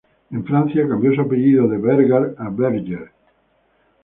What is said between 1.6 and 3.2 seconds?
de Berger a Bergier.